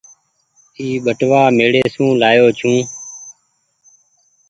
[0.77, 2.77] اي ٻٽوآ ميڙي سون لآيو ڇون۔